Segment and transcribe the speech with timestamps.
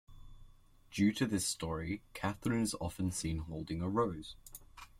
[0.89, 4.35] Due to this story, Catherine is often seen holding a rose.